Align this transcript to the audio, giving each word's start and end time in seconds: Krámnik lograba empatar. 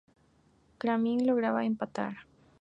Krámnik 0.77 1.21
lograba 1.27 1.63
empatar. 1.63 2.25